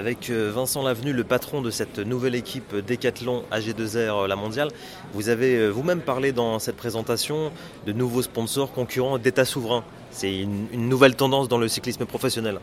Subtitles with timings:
[0.00, 4.70] Avec euh, Vincent Lavenu, le patron de cette nouvelle équipe Décathlon AG2R La Mondiale,
[5.12, 7.52] vous avez euh, vous-même parlé dans cette présentation
[7.86, 9.84] de nouveaux sponsors concurrents d'États souverains.
[10.10, 12.60] C'est une nouvelle tendance dans le cyclisme professionnel.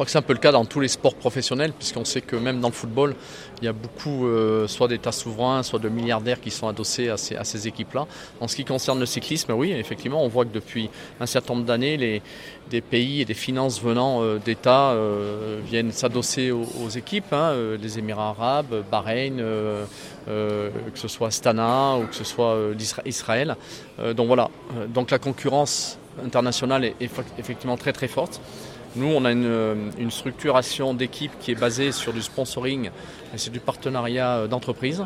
[0.00, 2.22] Je crois que c'est un peu le cas dans tous les sports professionnels, puisqu'on sait
[2.22, 3.14] que même dans le football,
[3.60, 7.18] il y a beaucoup euh, soit d'États souverains, soit de milliardaires qui sont adossés à
[7.18, 8.06] ces, équipes-là.
[8.40, 10.88] En ce qui concerne le cyclisme, oui, effectivement, on voit que depuis
[11.20, 12.22] un certain nombre d'années,
[12.70, 17.98] des pays et des finances venant euh, d'États euh, viennent s'adosser aux, équipes, hein, les
[17.98, 19.36] Émirats arabes, Bahreïn,
[20.26, 22.56] que ce soit Astana ou que ce soit
[23.04, 23.54] Israël.
[24.16, 24.48] Donc voilà,
[24.88, 28.40] donc la concurrence internationale est eff- effectivement très très forte.
[28.96, 32.86] Nous, on a une, euh, une structuration d'équipe qui est basée sur du sponsoring
[33.32, 35.04] et c'est du partenariat euh, d'entreprise.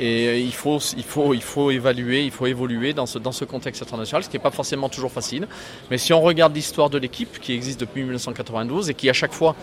[0.00, 3.30] Et euh, il faut, il, faut, il faut évaluer, il faut évoluer dans ce, dans
[3.30, 5.46] ce contexte international, ce qui n'est pas forcément toujours facile.
[5.92, 9.32] Mais si on regarde l'histoire de l'équipe qui existe depuis 1992 et qui à chaque
[9.32, 9.54] fois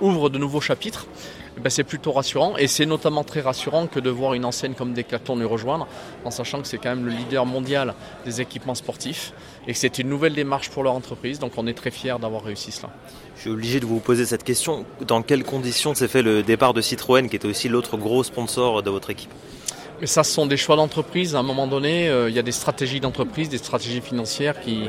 [0.00, 1.06] ouvre de nouveaux chapitres,
[1.58, 2.56] ben, c'est plutôt rassurant.
[2.56, 5.86] Et c'est notamment très rassurant que de voir une enseigne comme Decathlon nous rejoindre,
[6.24, 9.32] en sachant que c'est quand même le leader mondial des équipements sportifs
[9.66, 11.38] et que c'est une nouvelle démarche pour leur entreprise.
[11.38, 12.90] Donc on est très fiers d'avoir réussi cela.
[13.36, 14.84] Je suis obligé de vous poser cette question.
[15.06, 18.82] Dans quelles conditions s'est fait le départ de Citroën, qui était aussi l'autre gros sponsor
[18.82, 19.30] de votre équipe?
[20.00, 21.36] Mais ça, ce sont des choix d'entreprise.
[21.36, 24.88] À un moment donné, euh, il y a des stratégies d'entreprise, des stratégies financières qui,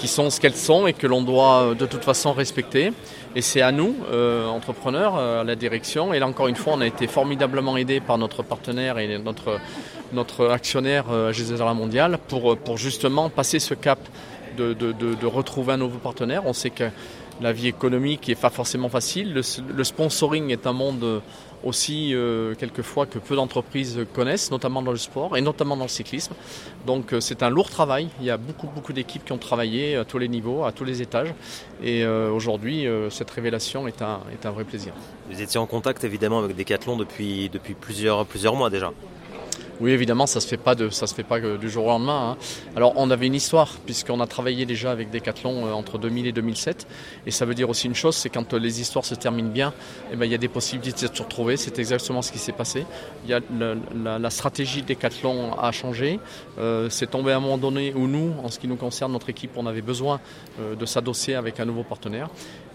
[0.00, 2.92] qui sont ce qu'elles sont et que l'on doit euh, de toute façon respecter.
[3.36, 6.12] Et c'est à nous, euh, entrepreneurs, euh, à la direction.
[6.12, 10.48] Et là, encore une fois, on a été formidablement aidés par notre partenaire et notre,
[10.48, 14.00] actionnaire euh, GZR Mondial pour, pour justement passer ce cap
[14.56, 16.42] de, retrouver un nouveau partenaire.
[16.46, 16.84] On sait que
[17.40, 19.32] la vie économique n'est pas forcément facile.
[19.32, 19.42] Le,
[19.74, 21.22] le, sponsoring est un monde
[21.64, 25.88] aussi euh, quelquefois que peu d'entreprises connaissent, notamment dans le sport et notamment dans le
[25.88, 26.34] cyclisme.
[26.86, 28.08] Donc euh, c'est un lourd travail.
[28.20, 30.84] Il y a beaucoup beaucoup d'équipes qui ont travaillé à tous les niveaux, à tous
[30.84, 31.34] les étages.
[31.82, 34.92] Et euh, aujourd'hui, cette révélation est un, est un vrai plaisir.
[35.30, 38.92] Vous étiez en contact évidemment avec Decathlon depuis, depuis plusieurs, plusieurs mois déjà.
[39.80, 42.32] Oui, évidemment, ça se fait pas de, se fait pas du jour au lendemain.
[42.32, 42.36] Hein.
[42.76, 46.32] Alors, on avait une histoire puisqu'on a travaillé déjà avec Decathlon euh, entre 2000 et
[46.32, 46.86] 2007,
[47.24, 49.72] et ça veut dire aussi une chose, c'est quand les histoires se terminent bien,
[50.12, 51.56] eh ben, il y a des possibilités de se retrouver.
[51.56, 52.84] C'est exactement ce qui s'est passé.
[53.26, 56.20] La, stratégie Decathlon a changé.
[56.58, 59.30] Euh, c'est tombé à un moment donné où nous, en ce qui nous concerne, notre
[59.30, 60.20] équipe, on avait besoin
[60.60, 62.28] euh, de s'adosser avec un nouveau partenaire.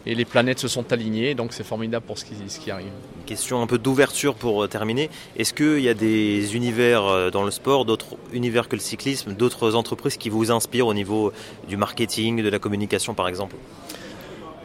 [0.06, 2.92] Et les planètes se sont alignées, donc c'est formidable pour ce qui, ce qui arrive.
[3.18, 5.10] Une question un peu d'ouverture pour terminer.
[5.36, 9.74] Est-ce qu'il y a des univers dans le sport, d'autres univers que le cyclisme, d'autres
[9.74, 11.34] entreprises qui vous inspirent au niveau
[11.68, 13.56] du marketing, de la communication par exemple?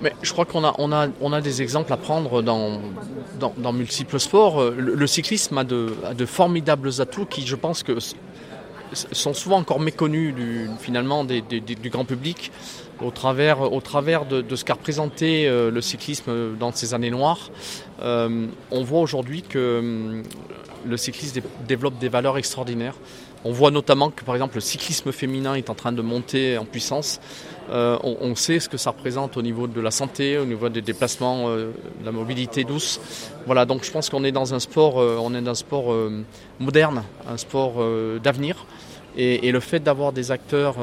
[0.03, 2.81] Mais je crois qu'on a, on a, on a des exemples à prendre dans,
[3.39, 4.71] dans, dans multiples sports.
[4.71, 7.99] Le, le cyclisme a de, a de, formidables atouts qui, je pense, que
[8.93, 12.51] sont souvent encore méconnus du, finalement du grand public
[13.03, 17.51] au travers, de, ce qu'a représenté euh, le cyclisme dans ces années noires.
[18.03, 20.23] Euh, on voit aujourd'hui que euh,
[20.87, 22.95] le cyclisme développe des valeurs extraordinaires.
[23.45, 26.67] On voit notamment que par exemple le cyclisme féminin est en train de monter en
[26.67, 27.21] puissance.
[27.71, 30.83] Euh, on, sait ce que ça représente au niveau de la santé, au niveau des
[30.83, 31.71] déplacements, euh,
[32.01, 33.01] de la mobilité douce.
[33.47, 35.95] Voilà, donc je pense qu'on est dans un sport, euh, on est dans un sport
[36.59, 37.75] moderne, un sport
[38.23, 38.67] d'avenir.
[39.17, 40.77] Et, le fait d'avoir des acteurs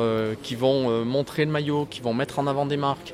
[0.43, 3.13] qui vont montrer le maillot, qui vont mettre en avant des marques,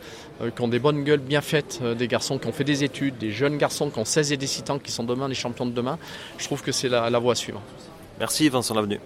[0.55, 3.31] qui ont des bonnes gueules bien faites, des garçons qui ont fait des études, des
[3.31, 5.99] jeunes garçons qui ont 16 et 17 ans, qui sont demain les champions de demain,
[6.37, 7.61] je trouve que c'est la, la voie à suivre.
[8.19, 8.99] Merci Vincent Lavenu.